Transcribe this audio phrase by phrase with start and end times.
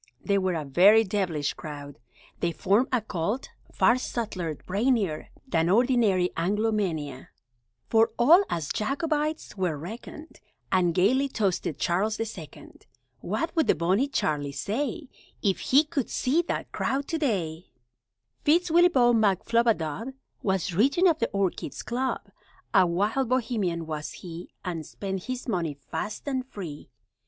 [0.25, 1.99] They were a very devilish crowd!
[2.39, 7.27] They formed a Cult, far subtler, brainier, Than ordinary Anglomania,
[7.87, 10.39] For all as Jacobites were reckoned,
[10.71, 12.87] And gaily toasted Charles the Second!
[13.19, 15.07] (What would the Bonnie Charlie say,
[15.43, 17.67] If he could see that crowd to day?)
[18.43, 22.21] Fitz Willieboy McFlubadub Was Regent of the Orchids' Club;
[22.73, 26.89] A wild Bohemian was he, And spent his money fast and free.